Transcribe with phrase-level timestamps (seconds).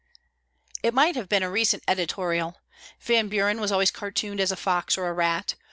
[0.81, 2.57] It might have been a recent editorial.
[3.01, 5.53] Van Buren was always cartooned as a fox or a rat.